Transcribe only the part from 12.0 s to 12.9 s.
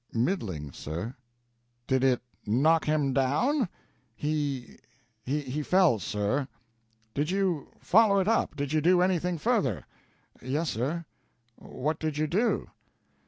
you do?"